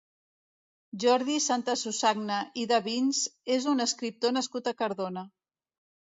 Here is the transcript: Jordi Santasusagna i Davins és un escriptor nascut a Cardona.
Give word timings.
Jordi 1.03 1.35
Santasusagna 1.47 2.39
i 2.63 2.65
Davins 2.73 3.21
és 3.59 3.69
un 3.75 3.85
escriptor 3.87 4.35
nascut 4.41 4.73
a 4.73 4.77
Cardona. 4.83 5.27